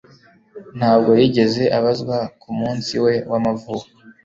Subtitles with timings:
[0.77, 3.87] Ntabwo yigeze abazwa ku munsi we wamavuko.